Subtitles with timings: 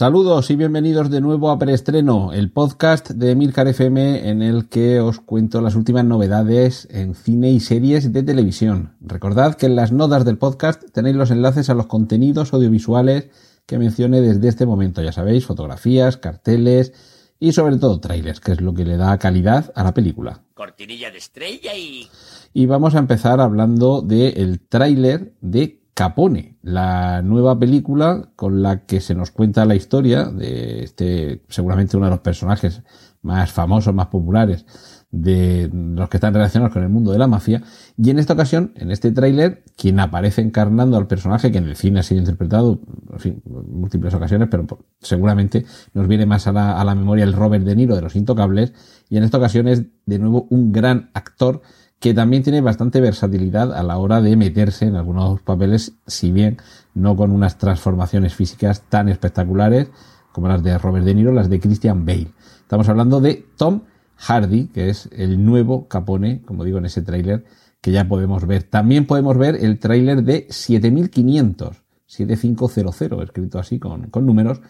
[0.00, 4.98] Saludos y bienvenidos de nuevo a Preestreno, el podcast de Emilcar FM en el que
[4.98, 8.96] os cuento las últimas novedades en cine y series de televisión.
[9.02, 13.28] Recordad que en las notas del podcast tenéis los enlaces a los contenidos audiovisuales
[13.66, 15.02] que mencioné desde este momento.
[15.02, 16.94] Ya sabéis, fotografías, carteles
[17.38, 20.44] y sobre todo trailers, que es lo que le da calidad a la película.
[20.54, 22.08] Cortinilla de estrella y...
[22.54, 29.02] Y vamos a empezar hablando del tráiler de Capone, la nueva película con la que
[29.02, 32.80] se nos cuenta la historia de este, seguramente uno de los personajes
[33.20, 34.64] más famosos, más populares
[35.10, 37.62] de los que están relacionados con el mundo de la mafia.
[37.98, 41.76] Y en esta ocasión, en este tráiler, quien aparece encarnando al personaje que en el
[41.76, 42.80] cine ha sido interpretado,
[43.12, 44.66] en fin, múltiples ocasiones, pero
[45.00, 48.16] seguramente nos viene más a la, a la memoria el Robert De Niro de Los
[48.16, 48.72] Intocables.
[49.10, 51.60] Y en esta ocasión es de nuevo un gran actor
[52.00, 56.56] que también tiene bastante versatilidad a la hora de meterse en algunos papeles, si bien
[56.94, 59.90] no con unas transformaciones físicas tan espectaculares
[60.32, 62.32] como las de Robert De Niro, las de Christian Bale.
[62.62, 63.82] Estamos hablando de Tom
[64.16, 67.44] Hardy, que es el nuevo Capone, como digo en ese tráiler
[67.82, 68.62] que ya podemos ver.
[68.62, 74.60] También podemos ver el tráiler de 7500, 7500, escrito así con, con números,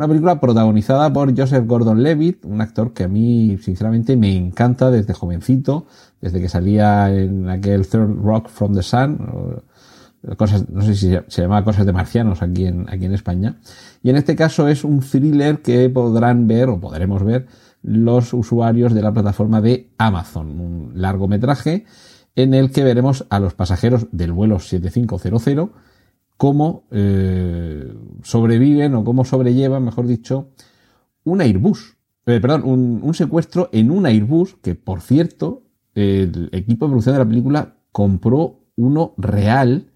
[0.00, 5.12] una película protagonizada por Joseph Gordon-Levitt, un actor que a mí sinceramente me encanta desde
[5.12, 5.84] jovencito,
[6.22, 9.62] desde que salía en aquel Third Rock from the Sun,
[10.38, 13.58] cosas, no sé si se llama Cosas de Marcianos aquí en, aquí en España.
[14.02, 17.46] Y en este caso es un thriller que podrán ver o podremos ver
[17.82, 21.84] los usuarios de la plataforma de Amazon, un largometraje
[22.36, 25.68] en el que veremos a los pasajeros del vuelo 7500
[26.40, 30.48] cómo eh, sobreviven o cómo sobrellevan, mejor dicho,
[31.22, 31.98] un Airbus.
[32.24, 35.64] Eh, perdón, un, secuestro en un Airbus que, por cierto,
[35.94, 39.90] el equipo de producción de la película compró uno real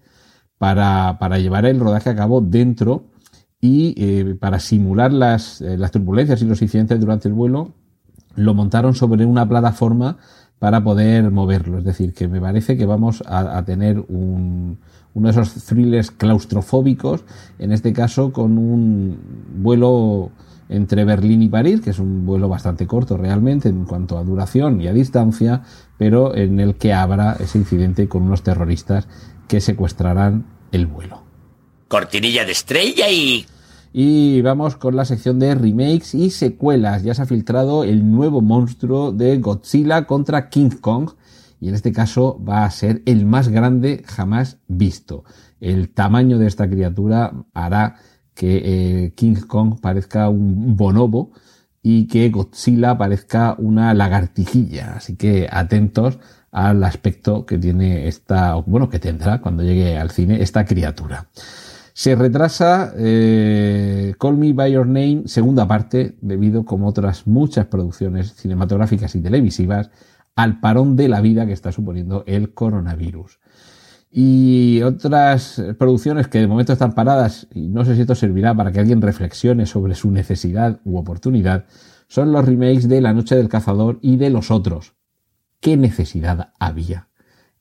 [0.59, 3.05] para, para llevar el rodaje a cabo dentro
[3.59, 7.73] y eh, para simular las, las turbulencias y los incidentes durante el vuelo,
[8.35, 10.19] lo montaron sobre una plataforma
[10.59, 11.79] para poder moverlo.
[11.79, 14.77] Es decir, que me parece que vamos a, tener un,
[15.13, 17.23] uno de esos thrillers claustrofóbicos,
[17.59, 19.17] en este caso con un
[19.57, 20.31] vuelo
[20.69, 24.81] entre Berlín y París, que es un vuelo bastante corto realmente en cuanto a duración
[24.81, 25.61] y a distancia,
[25.97, 29.07] pero en el que habrá ese incidente con unos terroristas
[29.47, 31.21] que secuestrarán el vuelo.
[31.87, 33.45] Cortinilla de estrella y...
[33.97, 37.03] Y vamos con la sección de remakes y secuelas.
[37.03, 41.11] Ya se ha filtrado el nuevo monstruo de Godzilla contra King Kong,
[41.61, 45.23] y en este caso va a ser el más grande jamás visto.
[45.61, 47.95] El tamaño de esta criatura hará
[48.33, 51.31] que eh, King Kong parezca un bonobo
[51.81, 54.95] y que Godzilla parezca una lagartijilla.
[54.97, 56.19] Así que atentos
[56.51, 61.29] al aspecto que tiene esta, bueno, que tendrá cuando llegue al cine esta criatura.
[61.97, 68.33] Se retrasa eh, Call Me By Your Name, segunda parte, debido, como otras muchas producciones
[68.35, 69.91] cinematográficas y televisivas,
[70.35, 73.39] al parón de la vida que está suponiendo el coronavirus.
[74.11, 78.73] Y otras producciones que de momento están paradas, y no sé si esto servirá para
[78.73, 81.65] que alguien reflexione sobre su necesidad u oportunidad,
[82.09, 84.95] son los remakes de La Noche del Cazador y de Los Otros.
[85.61, 87.07] ¿Qué necesidad había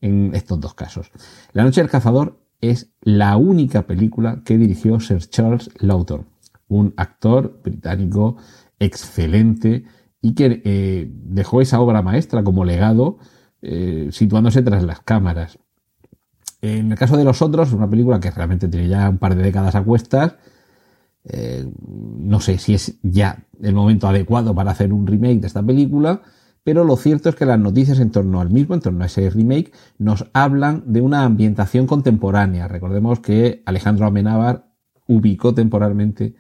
[0.01, 1.13] en estos dos casos?
[1.53, 6.27] La Noche del Cazador es la única película que dirigió Sir Charles Lawton,
[6.69, 8.37] un actor británico
[8.79, 9.85] excelente,
[10.21, 13.19] y que eh, dejó esa obra maestra como legado
[13.61, 15.59] eh, situándose tras las cámaras.
[16.63, 19.43] En el caso de los otros, una película que realmente tiene ya un par de
[19.43, 20.37] décadas a cuestas,
[21.25, 25.63] eh, no sé si es ya el momento adecuado para hacer un remake de esta
[25.63, 26.23] película,
[26.65, 29.29] pero lo cierto es que las noticias en torno al mismo, en torno a ese
[29.29, 32.67] remake, nos hablan de una ambientación contemporánea.
[32.69, 34.67] Recordemos que Alejandro Amenábar
[35.07, 36.35] ubicó temporalmente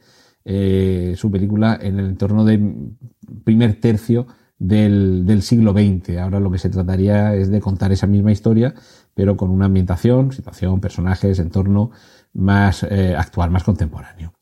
[0.47, 2.97] eh, su película en el entorno del
[3.45, 4.27] primer tercio
[4.59, 6.17] del, siglo XX.
[6.19, 8.75] Ahora lo que se trataría es de contar esa misma historia,
[9.15, 11.91] pero con una ambientación, situación, personajes, entorno
[12.33, 14.33] más eh, actual, más contemporáneo.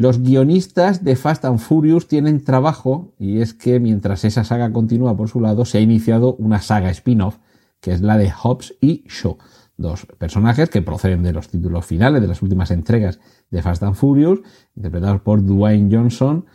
[0.00, 5.14] Los guionistas de Fast and Furious tienen trabajo y es que mientras esa saga continúa
[5.14, 7.36] por su lado, se ha iniciado una saga spin-off
[7.82, 9.36] que es la de Hobbs y Shaw,
[9.76, 13.20] dos personajes que proceden de los títulos finales de las últimas entregas
[13.50, 14.40] de Fast and Furious,
[14.74, 16.46] interpretados por Dwayne Johnson,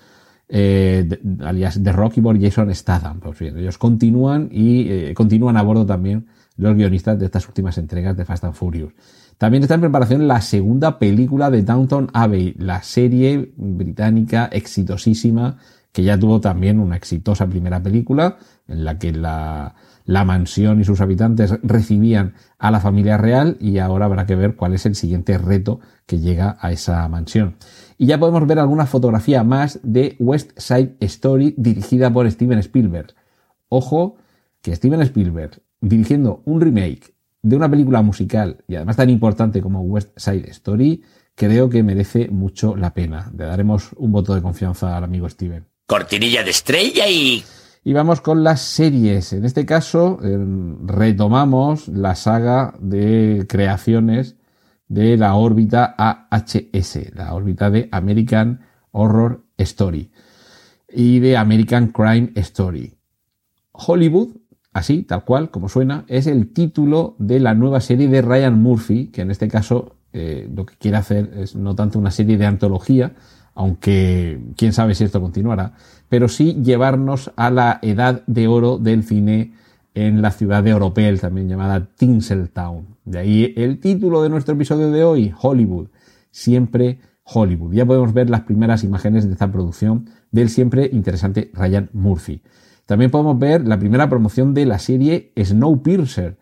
[0.50, 1.08] eh,
[1.42, 3.20] alias The Rocky por Jason Statham.
[3.20, 6.26] Pues bien, ellos continúan y eh, continúan a bordo también
[6.58, 8.94] los guionistas de estas últimas entregas de Fast and Furious.
[9.38, 15.58] También está en preparación la segunda película de Downton Abbey, la serie británica exitosísima
[15.92, 18.38] que ya tuvo también una exitosa primera película
[18.68, 23.80] en la que la, la mansión y sus habitantes recibían a la familia real y
[23.80, 27.56] ahora habrá que ver cuál es el siguiente reto que llega a esa mansión.
[27.98, 33.16] Y ya podemos ver alguna fotografía más de West Side Story dirigida por Steven Spielberg.
[33.70, 34.18] Ojo
[34.62, 37.15] que Steven Spielberg dirigiendo un remake
[37.46, 41.04] de una película musical y además tan importante como West Side Story,
[41.36, 43.32] creo que merece mucho la pena.
[43.38, 45.64] Le daremos un voto de confianza al amigo Steven.
[45.86, 47.44] Cortinilla de estrella y...
[47.84, 49.32] Y vamos con las series.
[49.34, 50.40] En este caso, eh,
[50.86, 54.38] retomamos la saga de creaciones
[54.88, 60.12] de la órbita AHS, la órbita de American Horror Story
[60.90, 62.98] y de American Crime Story.
[63.72, 64.30] Hollywood
[64.76, 69.08] así, tal cual, como suena, es el título de la nueva serie de Ryan Murphy,
[69.08, 72.46] que en este caso eh, lo que quiere hacer es no tanto una serie de
[72.46, 73.14] antología,
[73.54, 75.76] aunque quién sabe si esto continuará,
[76.10, 79.54] pero sí llevarnos a la edad de oro del cine
[79.94, 82.98] en la ciudad de Oropel, también llamada Tinseltown.
[83.06, 85.88] De ahí el título de nuestro episodio de hoy, Hollywood,
[86.32, 87.72] siempre Hollywood.
[87.74, 92.42] Ya podemos ver las primeras imágenes de esta producción del siempre interesante Ryan Murphy.
[92.86, 96.38] También podemos ver la primera promoción de la serie Snowpiercer.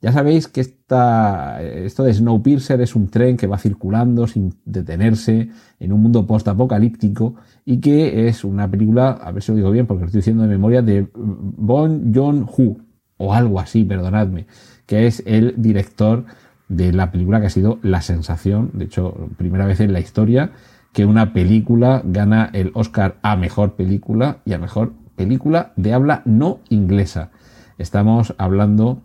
[0.00, 5.48] Ya sabéis que esta, esto de Snowpiercer es un tren que va circulando sin detenerse
[5.80, 9.86] en un mundo post-apocalíptico y que es una película, a ver si lo digo bien
[9.86, 12.76] porque lo estoy diciendo de memoria, de Bon Joon-ho,
[13.16, 14.46] o algo así, perdonadme,
[14.84, 16.24] que es el director
[16.68, 20.52] de la película que ha sido la sensación, de hecho, primera vez en la historia,
[20.92, 26.22] que una película gana el Oscar a mejor película y a mejor película de habla
[26.24, 27.30] no inglesa.
[27.78, 29.02] Estamos hablando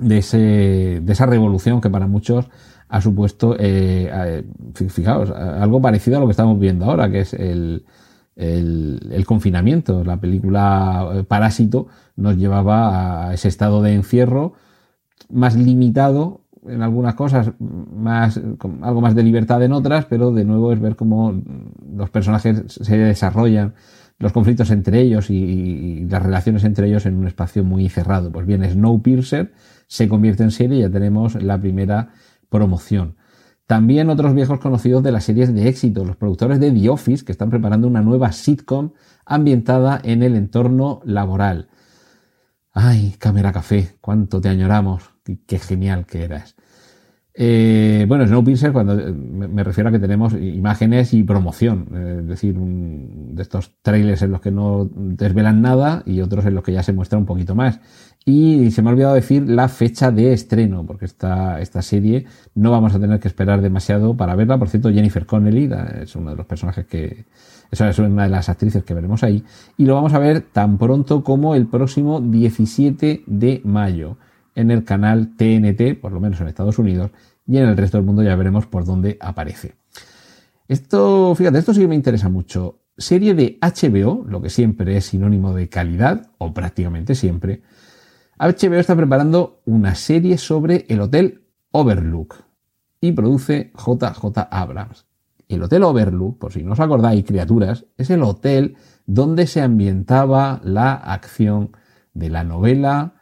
[0.00, 2.48] de, ese, de esa revolución que para muchos
[2.88, 4.44] ha supuesto, eh,
[4.74, 7.84] fijaos, algo parecido a lo que estamos viendo ahora, que es el,
[8.36, 10.04] el, confinamiento.
[10.04, 14.52] La película eh, Parásito nos llevaba a ese estado de encierro
[15.30, 18.40] más limitado en algunas cosas, más,
[18.82, 21.34] algo más de libertad en otras, pero de nuevo es ver cómo
[21.94, 23.74] los personajes se desarrollan
[24.24, 28.32] los conflictos entre ellos y, las relaciones entre ellos en un espacio muy cerrado.
[28.32, 29.52] Pues bien, Snowpiercer
[29.86, 32.08] se convierte en serie y ya tenemos la primera
[32.48, 33.16] promoción.
[33.66, 37.32] También otros viejos conocidos de las series de éxito, los productores de The Office, que
[37.32, 38.92] están preparando una nueva sitcom
[39.26, 41.68] ambientada en el entorno laboral.
[42.72, 45.10] Ay, Cámara Café, cuánto te añoramos,
[45.46, 46.56] qué genial que eras.
[47.36, 52.28] Eh, bueno, Snowpiercer, cuando eh, me refiero a que tenemos imágenes y promoción, eh, es
[52.28, 56.72] decir, de estos trailers en los que no desvelan nada y otros en los que
[56.72, 57.80] ya se muestra un poquito más.
[58.24, 62.70] Y se me ha olvidado decir la fecha de estreno, porque esta, esta serie no
[62.70, 64.56] vamos a tener que esperar demasiado para verla.
[64.56, 65.68] Por cierto, Jennifer Connelly
[66.02, 67.24] es uno de los personajes que,
[67.70, 69.44] es una de las actrices que veremos ahí.
[69.76, 74.16] Y lo vamos a ver tan pronto como el próximo 17 de mayo
[74.54, 77.10] en el canal TNT, por lo menos en Estados Unidos,
[77.46, 79.74] y en el resto del mundo ya veremos por dónde aparece.
[80.68, 82.80] Esto, fíjate, esto sí que me interesa mucho.
[82.96, 87.62] Serie de HBO, lo que siempre es sinónimo de calidad, o prácticamente siempre.
[88.38, 92.36] HBO está preparando una serie sobre el Hotel Overlook
[93.00, 95.06] y produce JJ Abrams.
[95.48, 98.76] El Hotel Overlook, por si no os acordáis, criaturas, es el hotel
[99.06, 101.76] donde se ambientaba la acción
[102.14, 103.14] de la novela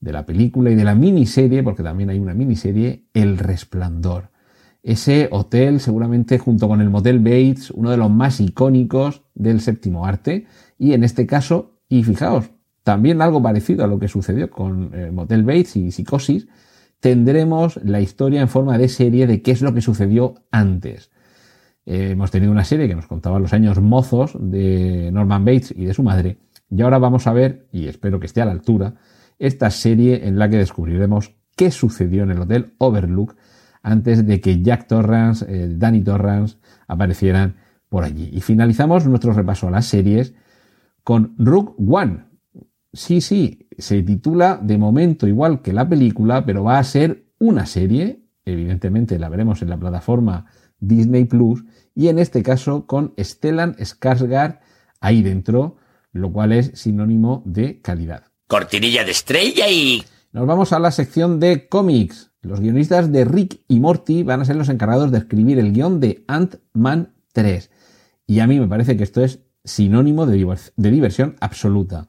[0.00, 4.30] de la película y de la miniserie, porque también hay una miniserie, El Resplandor.
[4.82, 10.06] Ese hotel, seguramente junto con el Motel Bates, uno de los más icónicos del séptimo
[10.06, 10.46] arte,
[10.78, 12.50] y en este caso, y fijaos,
[12.84, 16.46] también algo parecido a lo que sucedió con el Motel Bates y Psicosis,
[17.00, 21.10] tendremos la historia en forma de serie de qué es lo que sucedió antes.
[21.84, 25.84] Eh, hemos tenido una serie que nos contaba los años mozos de Norman Bates y
[25.84, 26.38] de su madre,
[26.70, 28.94] y ahora vamos a ver, y espero que esté a la altura,
[29.38, 33.36] esta serie en la que descubriremos qué sucedió en el Hotel Overlook
[33.82, 37.56] antes de que Jack Torrance, eh, Danny Torrance aparecieran
[37.88, 38.30] por allí.
[38.32, 40.34] Y finalizamos nuestro repaso a las series
[41.04, 42.24] con Rook One.
[42.92, 47.66] Sí, sí, se titula de momento igual que la película, pero va a ser una
[47.66, 48.24] serie.
[48.44, 50.46] Evidentemente la veremos en la plataforma
[50.78, 51.64] Disney Plus
[51.94, 54.58] y en este caso con Stellan Skarsgård
[55.00, 55.76] ahí dentro,
[56.12, 60.04] lo cual es sinónimo de calidad cortinilla de estrella y...
[60.32, 62.30] Nos vamos a la sección de cómics.
[62.42, 65.98] Los guionistas de Rick y Morty van a ser los encargados de escribir el guion
[65.98, 67.70] de Ant-Man 3.
[68.26, 70.36] Y a mí me parece que esto es sinónimo de,
[70.76, 72.06] diversión absoluta.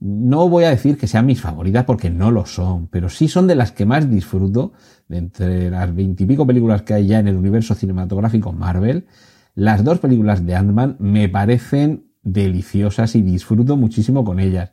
[0.00, 3.46] No voy a decir que sean mis favoritas porque no lo son, pero sí son
[3.46, 4.72] de las que más disfruto
[5.08, 9.06] de entre las veintipico películas que hay ya en el universo cinematográfico Marvel.
[9.54, 14.70] Las dos películas de Ant-Man me parecen deliciosas y disfruto muchísimo con ellas.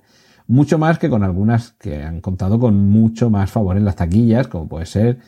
[0.47, 4.47] Mucho más que con algunas que han contado con mucho más favor en las taquillas,
[4.47, 5.19] como puede ser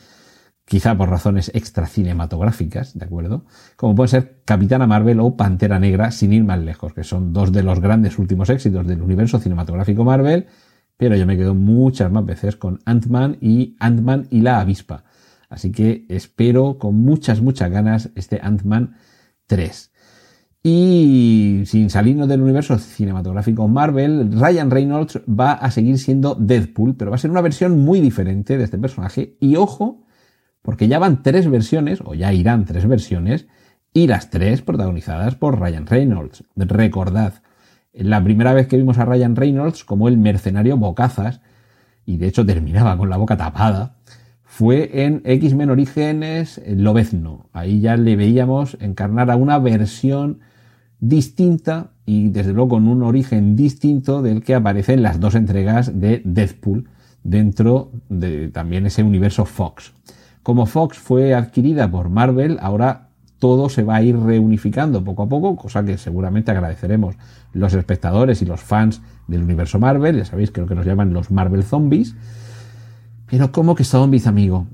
[0.64, 3.44] quizá por razones extra cinematográficas, ¿de acuerdo?
[3.76, 7.52] Como puede ser Capitana Marvel o Pantera Negra, sin ir más lejos, que son dos
[7.52, 10.46] de los grandes últimos éxitos del universo cinematográfico Marvel,
[10.98, 15.04] pero yo me quedo muchas más veces con Ant-Man y Ant-Man y la avispa.
[15.48, 18.96] Así que espero con muchas, muchas ganas este Ant-Man
[19.46, 19.87] 3.
[20.62, 27.10] Y sin salirnos del universo cinematográfico Marvel, Ryan Reynolds va a seguir siendo Deadpool, pero
[27.10, 29.36] va a ser una versión muy diferente de este personaje.
[29.40, 30.04] Y ojo,
[30.62, 33.46] porque ya van tres versiones, o ya irán tres versiones,
[33.94, 36.44] y las tres protagonizadas por Ryan Reynolds.
[36.56, 37.34] Recordad,
[37.92, 41.40] la primera vez que vimos a Ryan Reynolds como el mercenario Bocazas,
[42.04, 43.96] y de hecho terminaba con la boca tapada,
[44.42, 47.48] fue en X-Men Orígenes Lobezno.
[47.52, 50.40] Ahí ya le veíamos encarnar a una versión
[51.00, 56.00] distinta y desde luego con un origen distinto del que aparece en las dos entregas
[56.00, 56.88] de Deadpool
[57.22, 59.92] dentro de también ese universo Fox.
[60.42, 65.28] Como Fox fue adquirida por Marvel, ahora todo se va a ir reunificando poco a
[65.28, 67.16] poco, cosa que seguramente agradeceremos
[67.52, 71.12] los espectadores y los fans del universo Marvel, ya sabéis que lo que nos llaman
[71.12, 72.16] los Marvel Zombies.
[73.26, 74.66] Pero ¿cómo que zombies, amigo?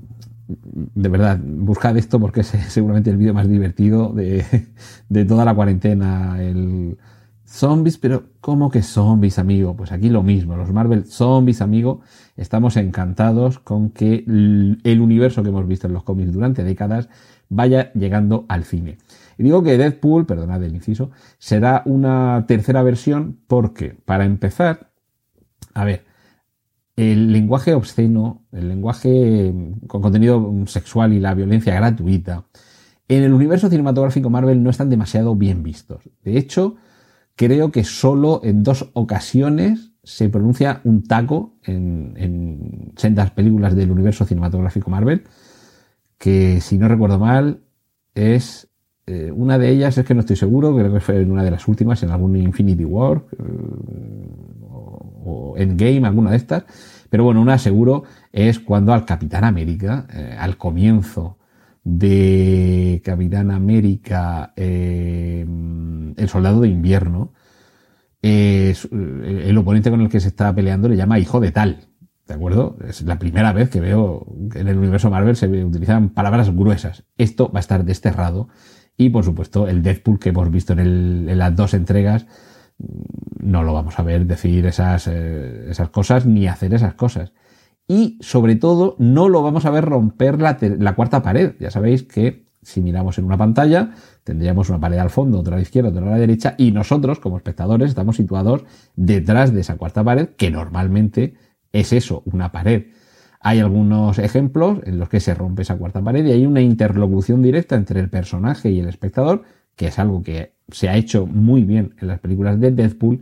[0.47, 4.45] De verdad, buscad esto porque es seguramente el vídeo más divertido de,
[5.09, 6.41] de toda la cuarentena.
[6.41, 6.97] El
[7.45, 9.75] zombies, pero ¿cómo que zombies, amigo?
[9.75, 12.01] Pues aquí lo mismo, los Marvel Zombies, amigo
[12.35, 17.07] estamos encantados con que el universo que hemos visto en los cómics durante décadas
[17.49, 18.97] vaya llegando al cine.
[19.37, 24.91] Y digo que Deadpool, perdonad el inciso, será una tercera versión porque, para empezar,
[25.73, 26.05] a ver,
[26.95, 29.53] el lenguaje obsceno, el lenguaje
[29.87, 32.45] con contenido sexual y la violencia gratuita,
[33.07, 36.09] en el universo cinematográfico Marvel no están demasiado bien vistos.
[36.23, 36.75] De hecho,
[37.35, 43.91] creo que solo en dos ocasiones se pronuncia un taco en, en sendas películas del
[43.91, 45.23] universo cinematográfico Marvel,
[46.17, 47.61] que si no recuerdo mal
[48.13, 48.69] es
[49.07, 51.51] eh, una de ellas, es que no estoy seguro, creo que fue en una de
[51.51, 53.43] las últimas, en algún Infinity War eh,
[55.55, 56.65] o, Endgame, alguna de estas,
[57.09, 61.37] pero bueno, una seguro es cuando al Capitán América, eh, al comienzo
[61.83, 67.33] de Capitán América, el soldado de invierno,
[68.27, 71.89] eh, el oponente con el que se está peleando le llama hijo de tal.
[72.27, 72.75] ¿De acuerdo?
[72.87, 77.03] Es la primera vez que veo en el universo Marvel se utilizan palabras gruesas.
[77.19, 78.47] Esto va a estar desterrado.
[78.97, 82.25] Y por supuesto, el Deadpool que hemos visto en, las dos entregas,
[82.77, 87.33] no lo vamos a ver decir esas, eh, esas cosas ni hacer esas cosas.
[87.87, 91.55] Y sobre todo, no lo vamos a ver romper la, la cuarta pared.
[91.59, 93.91] Ya sabéis que si miramos en una pantalla,
[94.23, 97.19] tendríamos una pared al fondo, otra a la izquierda, otra a la derecha, y nosotros,
[97.19, 98.63] como espectadores, estamos situados
[98.95, 101.35] detrás de esa cuarta pared, que normalmente
[101.71, 102.87] es eso, una pared.
[103.39, 107.43] Hay algunos ejemplos en los que se rompe esa cuarta pared y hay una interlocución
[107.43, 109.43] directa entre el personaje y el espectador,
[109.75, 113.21] que es algo que se ha hecho muy bien en las películas de Deadpool,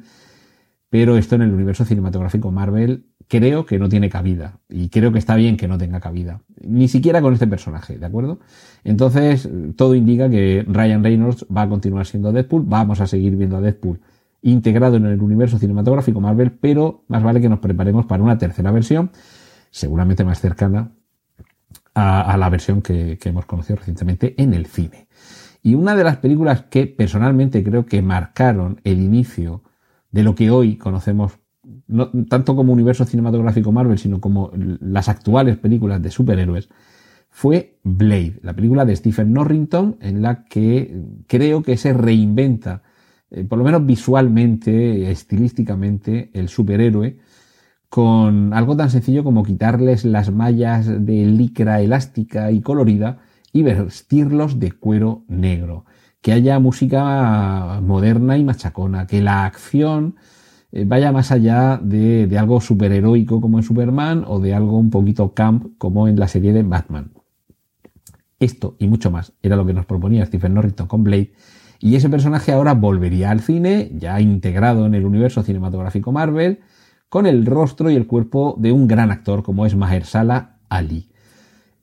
[0.89, 4.59] pero esto en el universo cinematográfico Marvel creo que no tiene cabida.
[4.69, 6.41] Y creo que está bien que no tenga cabida.
[6.61, 8.39] Ni siquiera con este personaje, ¿de acuerdo?
[8.83, 12.63] Entonces, todo indica que Ryan Reynolds va a continuar siendo Deadpool.
[12.65, 13.99] Vamos a seguir viendo a Deadpool
[14.43, 18.71] integrado en el universo cinematográfico Marvel, pero más vale que nos preparemos para una tercera
[18.71, 19.11] versión,
[19.71, 20.91] seguramente más cercana
[21.95, 25.07] a, la versión que, hemos conocido recientemente en el cine.
[25.63, 29.63] Y una de las películas que personalmente creo que marcaron el inicio
[30.11, 31.39] de lo que hoy conocemos
[31.87, 36.69] no, tanto como universo cinematográfico Marvel, sino como las actuales películas de superhéroes,
[37.29, 42.83] fue Blade, la película de Stephen Norrington, en la que creo que se reinventa,
[43.31, 47.17] eh, por lo menos visualmente, estilísticamente, el superhéroe,
[47.89, 53.19] con algo tan sencillo como quitarles las mallas de licra elástica y colorida
[53.53, 55.85] y vestirlos de cuero negro.
[56.21, 60.15] Que haya música moderna y machacona, que la acción
[60.71, 64.89] eh, vaya más allá de, de algo superheroico como en Superman o de algo un
[64.89, 67.11] poquito camp como en la serie de Batman.
[68.39, 71.31] Esto y mucho más era lo que nos proponía Stephen Norrington con Blade
[71.83, 76.61] y ese personaje ahora volvería al cine, ya integrado en el universo cinematográfico Marvel,
[77.09, 81.09] con el rostro y el cuerpo de un gran actor como es Mahershala Ali.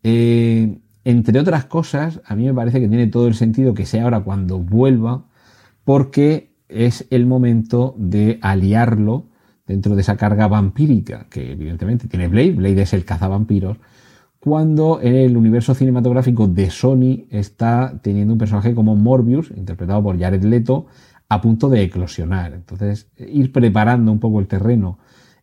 [0.03, 4.05] Eh, entre otras cosas, a mí me parece que tiene todo el sentido que sea
[4.05, 5.25] ahora cuando vuelva,
[5.85, 9.27] porque es el momento de aliarlo,
[9.67, 13.79] dentro de esa carga vampírica que evidentemente tiene Blade, Blade es el cazavampiros,
[14.41, 20.43] cuando el universo cinematográfico de Sony está teniendo un personaje como Morbius, interpretado por Jared
[20.43, 20.87] Leto,
[21.29, 22.55] a punto de eclosionar.
[22.55, 24.99] Entonces, ir preparando un poco el terreno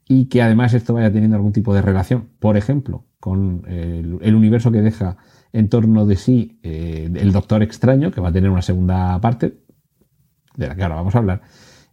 [0.07, 4.71] y que además esto vaya teniendo algún tipo de relación, por ejemplo, con el, universo
[4.71, 5.17] que deja
[5.53, 9.57] en torno de sí eh, el Doctor Extraño, que va a tener una segunda parte,
[10.55, 11.41] de la que ahora vamos a hablar,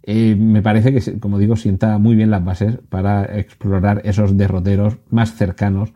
[0.02, 4.98] eh, me parece que, como digo, sienta muy bien las bases para explorar esos derroteros
[5.08, 5.94] más cercanos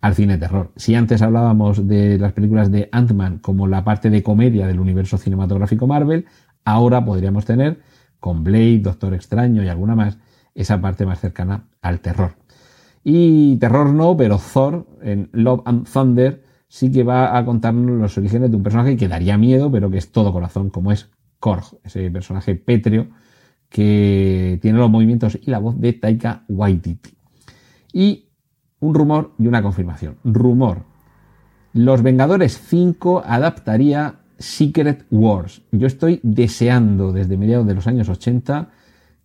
[0.00, 0.72] al cine terror.
[0.76, 5.16] Si antes hablábamos de las películas de Ant-Man como la parte de comedia del universo
[5.16, 6.26] cinematográfico Marvel,
[6.64, 7.80] ahora podríamos tener,
[8.20, 10.18] con Blade, Doctor Extraño y alguna más,
[10.54, 12.34] esa parte más cercana al terror.
[13.02, 18.18] Y terror no, pero Thor en Love and Thunder sí que va a contarnos los
[18.18, 21.64] orígenes de un personaje que daría miedo, pero que es todo corazón, como es Korg,
[21.84, 23.08] ese personaje pétreo
[23.68, 27.16] que tiene los movimientos y la voz de Taika Waititi.
[27.92, 28.28] Y
[28.80, 30.16] un rumor y una confirmación.
[30.24, 30.84] Rumor.
[31.72, 35.62] Los Vengadores 5 adaptaría Secret Wars.
[35.72, 38.70] Yo estoy deseando desde mediados de los años 80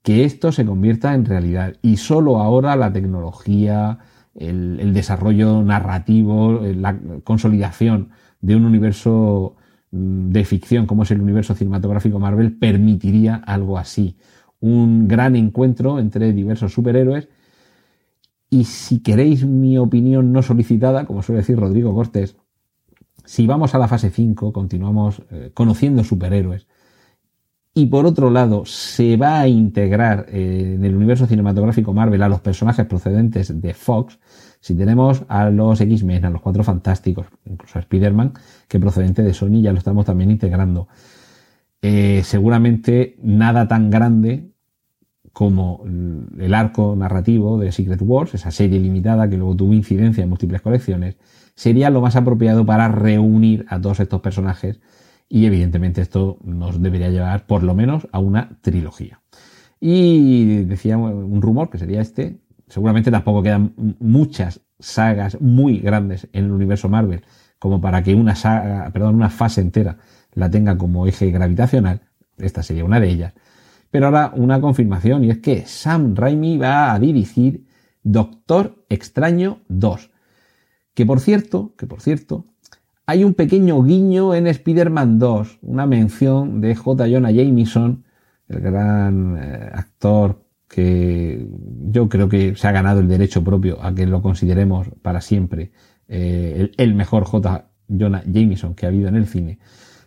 [0.01, 1.75] que esto se convierta en realidad.
[1.81, 3.99] Y solo ahora la tecnología,
[4.35, 8.09] el, desarrollo narrativo, la consolidación
[8.39, 9.55] de un universo
[9.91, 14.15] mm, de ficción como es el universo cinematográfico Marvel permitiría algo así
[14.61, 17.27] un gran encuentro entre diversos superhéroes.
[18.49, 22.37] Y si queréis mi opinión no solicitada, como suele decir Rodrigo Cortés,
[23.25, 26.67] si vamos a la fase 5, continuamos eh, conociendo superhéroes,
[27.73, 32.29] y por otro lado se va a integrar eh, en el universo cinematográfico Marvel a
[32.29, 34.19] los personajes procedentes de Fox,
[34.59, 38.33] si tenemos a los X-Men, a los Cuatro Fantásticos, incluso a Spider-Man,
[38.67, 40.87] que procedente de Sony ya lo estamos también integrando.
[41.81, 44.51] Eh, seguramente nada tan grande
[45.33, 45.83] como
[46.37, 50.61] el arco narrativo de Secret Wars, esa serie limitada que luego tuvo incidencia en múltiples
[50.61, 51.15] colecciones,
[51.55, 54.81] sería lo más apropiado para reunir a todos estos personajes
[55.31, 59.21] y evidentemente esto nos debería llevar por lo menos a una trilogía.
[59.79, 66.45] Y decía un rumor que sería este, seguramente tampoco quedan muchas sagas muy grandes en
[66.45, 67.23] el universo Marvel
[67.57, 69.97] como para que una saga, perdón, una fase entera
[70.33, 72.01] la tenga como eje gravitacional,
[72.37, 73.33] esta sería una de ellas
[73.91, 77.67] pero ahora una confirmación y es que Sam Raimi va a dirigir
[78.03, 80.09] Doctor Extraño 2.
[80.93, 82.45] Que por cierto, que por cierto,
[83.05, 87.07] hay un pequeño guiño en Spider-Man 2, una mención de J.
[87.09, 88.03] Jonah Jameson,
[88.47, 91.47] el gran eh, actor que
[91.89, 95.71] yo creo que se ha ganado el derecho propio a que lo consideremos para siempre
[96.07, 97.69] eh, el, mejor J.
[97.89, 99.59] Jonah Jameson que ha habido en el cine.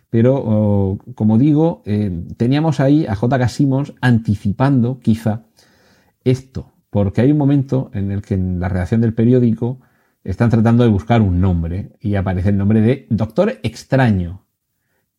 [0.09, 3.47] Pero, oh, como digo, eh, teníamos ahí a J.K.
[3.49, 5.43] Simmons anticipando quizá
[6.23, 9.81] esto, porque hay un momento en el que en la redacción del periódico
[10.25, 14.45] están tratando de buscar un nombre y aparece el nombre de Doctor Extraño.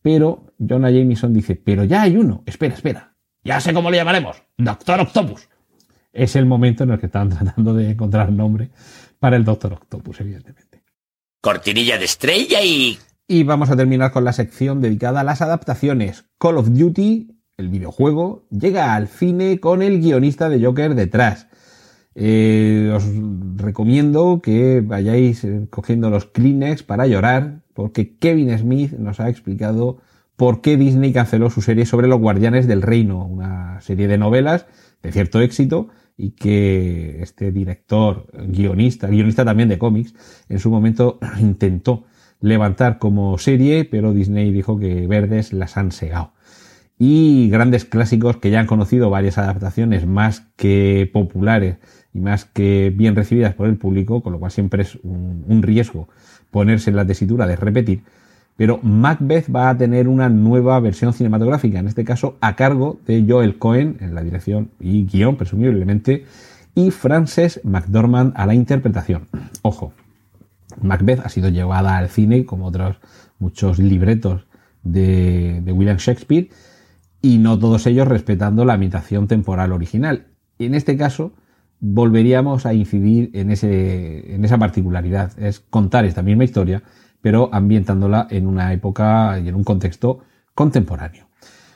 [0.02, 4.42] Pero Jonah Jameson dice, pero ya hay uno, espera, espera, ya sé cómo le llamaremos,
[4.58, 5.48] Doctor Octopus.
[6.12, 8.70] Es el momento en el que están tratando de encontrar nombre
[9.18, 10.82] para el Doctor Octopus, evidentemente.
[11.40, 16.26] Cortinilla de estrella y y vamos a terminar con la sección dedicada a las adaptaciones.
[16.38, 21.48] Call of Duty, el videojuego, llega al cine con el guionista de Joker detrás.
[22.18, 23.04] Eh, os
[23.56, 29.98] recomiendo que vayáis eh, cogiendo los Kleenex para llorar, porque Kevin Smith nos ha explicado
[30.34, 34.66] por qué Disney canceló su serie sobre los Guardianes del Reino, una serie de novelas
[35.02, 40.14] de cierto éxito y que este director, guionista, guionista también de cómics,
[40.48, 42.04] en su momento intentó
[42.40, 46.32] levantar como serie, pero Disney dijo que verdes las han segado.
[46.98, 51.76] Y grandes clásicos que ya han conocido varias adaptaciones más que populares
[52.16, 56.08] y más que bien recibidas por el público, con lo cual siempre es un, riesgo
[56.50, 58.02] ponerse en la tesitura de repetir.
[58.56, 63.26] Pero Macbeth va a tener una nueva versión cinematográfica, en este caso a cargo de
[63.28, 66.24] Joel Cohen en la dirección y guion, presumiblemente,
[66.74, 69.26] y Frances McDormand a la interpretación.
[69.60, 69.92] Ojo,
[70.80, 72.96] Macbeth ha sido llevada al cine, como otros
[73.38, 74.46] muchos libretos
[74.82, 76.48] de, William Shakespeare,
[77.20, 80.28] y no todos ellos respetando la ambientación temporal original.
[80.58, 81.34] En este caso,
[81.80, 86.82] volveríamos a incidir en, ese, en esa particularidad, es contar esta misma historia,
[87.20, 90.20] pero ambientándola en una época y en un contexto
[90.54, 91.26] contemporáneo.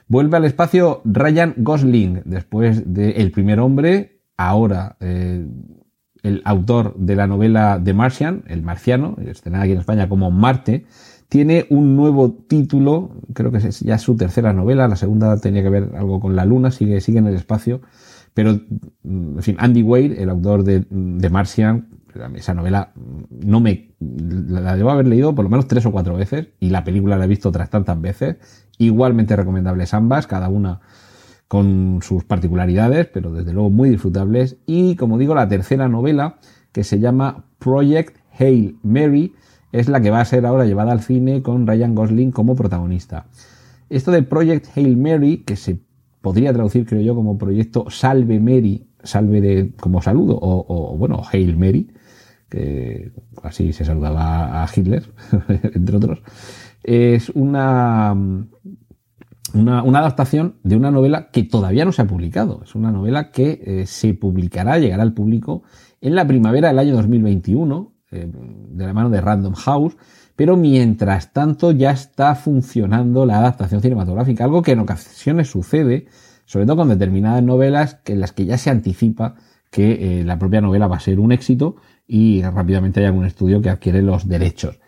[0.08, 5.46] Vuelve al espacio Ryan Gosling, después de El primer hombre, ahora eh,
[6.22, 10.86] el autor de la novela The Martian, El Marciano, estrenada aquí en España como Marte,
[11.28, 15.70] tiene un nuevo título, creo que es ya su tercera novela, la segunda tenía que
[15.70, 17.80] ver algo con la Luna, sigue, sigue en el espacio,
[18.34, 18.54] Pero,
[19.02, 21.88] mm, en fin, Andy Weir, el autor de, de Martian,
[22.34, 22.92] esa novela
[23.30, 26.84] no me la debo haber leído por lo menos tres o cuatro veces y la
[26.84, 28.36] película la he visto otras tantas veces.
[28.78, 30.80] Igualmente recomendables ambas cada una
[31.48, 34.56] con sus particularidades pero desde luego muy disfrutables.
[34.66, 36.36] Y como digo la tercera novela
[36.72, 39.34] que se llama Project Hail Mary
[39.72, 43.26] es la que va a ser ahora llevada al cine con Ryan Gosling como protagonista.
[43.88, 45.80] Esto de Project Hail Mary que se
[46.20, 51.22] podría traducir creo yo como proyecto Salve Mary salve de como saludo o, o bueno
[51.32, 51.90] Hail Mary
[52.50, 55.04] que así se saludaba a Hitler,
[55.74, 56.22] entre otros,
[56.82, 58.12] es una,
[59.54, 62.62] una, adaptación de una novela que todavía no se ha publicado.
[62.64, 65.62] Es una novela que eh, se publicará, llegará al público
[66.00, 69.96] en la primavera del año 2021, eh, de la mano de Random House,
[70.36, 76.06] pero mientras tanto ya está funcionando la adaptación cinematográfica, algo que en ocasiones sucede,
[76.44, 79.36] sobre todo con determinadas novelas en las que ya se anticipa
[79.70, 83.62] que eh, la propia novela va a ser un éxito y rápidamente hay algún estudio
[83.62, 84.80] que adquiere los derechos.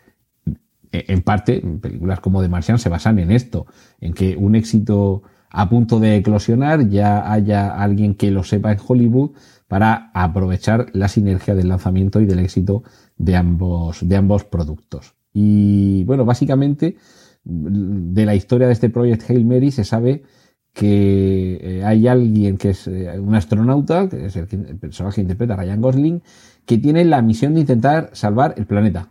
[0.91, 3.65] E, en parte, películas como The Martian se basan en esto,
[4.01, 8.79] en que un éxito a punto de eclosionar ya haya alguien que lo sepa en
[8.85, 9.31] Hollywood
[9.67, 12.83] para aprovechar la sinergia del lanzamiento y del éxito
[13.17, 15.15] de ambos, de ambos productos.
[15.33, 16.95] Y bueno, básicamente
[17.43, 20.23] de la historia de este Project Hail Mary se sabe
[20.73, 25.55] que eh, hay alguien que es eh, un astronauta, que es el, personaje que interpreta
[25.55, 26.21] Ryan Gosling,
[26.65, 29.07] que tiene la misión de intentar salvar el planeta.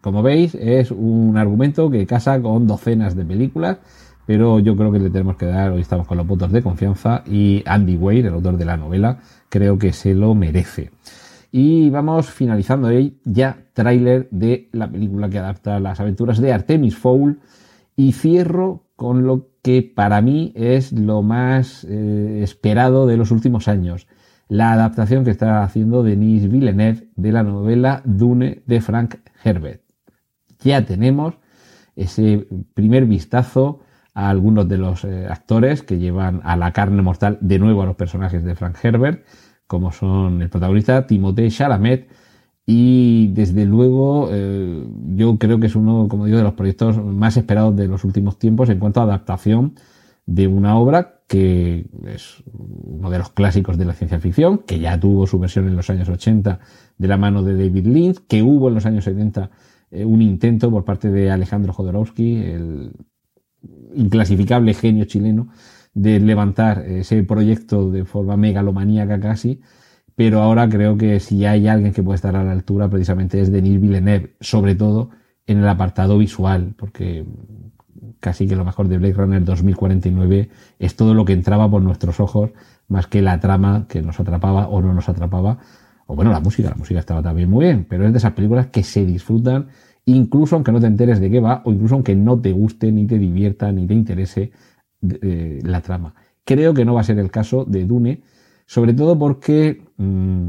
[0.00, 3.78] Como veis, es un argumento que casa con docenas de películas,
[4.26, 7.22] pero yo creo que le tenemos que dar, hoy estamos con los votos de confianza,
[7.26, 10.90] y Andy Weir, el autor de la novela, creo que se lo merece.
[11.52, 16.96] Y vamos finalizando ahí ya tráiler de la película que adapta las aventuras de Artemis
[16.96, 17.38] Fowl,
[17.96, 23.68] y cierro con lo que para mí es lo más eh, esperado de los últimos
[23.68, 24.06] años.
[24.48, 29.82] La adaptación que está haciendo Denis Villeneuve de la novela Dune de Frank Herbert.
[30.60, 31.34] Ya tenemos
[31.96, 33.80] ese primer vistazo
[34.14, 37.86] a algunos de los eh, actores que llevan a la carne mortal de nuevo a
[37.86, 39.24] los personajes de Frank Herbert,
[39.72, 42.06] como son el protagonista Timothée Chalamet,
[42.66, 47.38] y desde luego eh, yo creo que es uno, como digo, de los proyectos más
[47.38, 49.76] esperados de los últimos tiempos en cuanto a adaptación
[50.26, 55.00] de una obra que es uno de los clásicos de la ciencia ficción, que ya
[55.00, 56.60] tuvo su versión en los años 80
[56.98, 59.50] de la mano de David Lynch, que hubo en los años 70
[59.90, 62.92] eh, un intento por parte de Alejandro Jodorowsky, el
[63.94, 65.48] inclasificable genio chileno,
[65.94, 69.60] de levantar ese proyecto de forma megalomaníaca casi,
[70.14, 73.50] pero ahora creo que si hay alguien que puede estar a la altura precisamente es
[73.50, 75.10] Denis Villeneuve, sobre todo
[75.46, 77.24] en el apartado visual, porque
[78.20, 82.20] casi que lo mejor de Blade Runner 2049 es todo lo que entraba por nuestros
[82.20, 82.50] ojos,
[82.88, 85.58] más que la trama que nos atrapaba o no nos atrapaba.
[86.06, 88.68] O bueno, la música, la música estaba también muy bien, pero es de esas películas
[88.68, 89.68] que se disfrutan
[90.04, 93.06] incluso aunque no te enteres de qué va o incluso aunque no te guste, ni
[93.06, 94.52] te divierta, ni te interese
[95.02, 96.14] eh, la trama.
[96.44, 98.22] Creo que no va a ser el caso de Dune,
[98.66, 100.48] sobre todo porque mmm,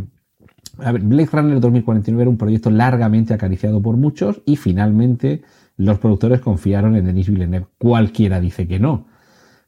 [0.80, 5.44] a ver, Blade Runner 2049 era un proyecto largamente acariciado por muchos y finalmente
[5.78, 7.68] los productores confiaron en Denis Villeneuve.
[7.78, 9.08] Cualquiera dice que no.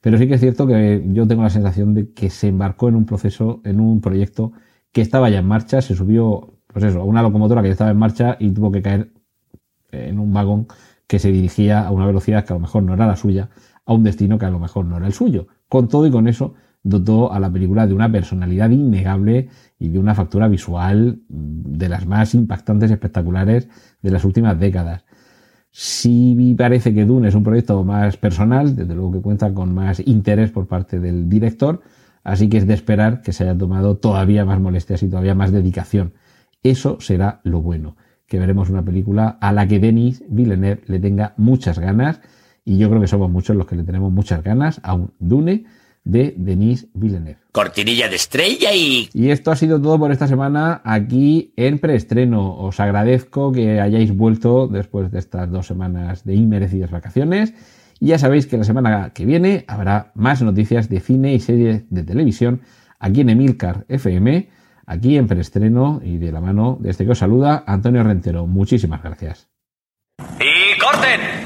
[0.00, 2.96] Pero sí que es cierto que yo tengo la sensación de que se embarcó en
[2.96, 4.52] un proceso, en un proyecto
[4.92, 7.90] que estaba ya en marcha, se subió, pues eso, a una locomotora que ya estaba
[7.90, 9.12] en marcha y tuvo que caer
[9.92, 10.66] en un vagón
[11.06, 13.50] que se dirigía a una velocidad que a lo mejor no era la suya,
[13.86, 15.46] a un destino que a lo mejor no era el suyo.
[15.68, 19.98] Con todo y con eso, dotó a la película de una personalidad innegable y de
[19.98, 23.68] una factura visual de las más impactantes y espectaculares
[24.02, 25.04] de las últimas décadas.
[25.70, 30.00] Sí parece que Dune es un proyecto más personal, desde luego que cuenta con más
[30.06, 31.82] interés por parte del director,
[32.24, 35.52] así que es de esperar que se haya tomado todavía más molestias y todavía más
[35.52, 36.14] dedicación.
[36.62, 37.96] Eso será lo bueno,
[38.26, 42.20] que veremos una película a la que Denis Villeneuve le tenga muchas ganas,
[42.66, 45.64] y yo creo que somos muchos los que le tenemos muchas ganas a un Dune
[46.04, 47.38] de Denis Villeneuve.
[47.52, 49.08] Cortinilla de estrella y...
[49.14, 52.56] Y esto ha sido todo por esta semana aquí en preestreno.
[52.56, 57.54] Os agradezco que hayáis vuelto después de estas dos semanas de inmerecidas vacaciones.
[58.00, 61.88] Y ya sabéis que la semana que viene habrá más noticias de cine y series
[61.88, 62.62] de televisión
[62.98, 64.48] aquí en Emilcar FM,
[64.86, 68.46] aquí en preestreno y de la mano de este que os saluda Antonio Rentero.
[68.46, 69.48] Muchísimas gracias.
[70.38, 71.45] ¡Y corten!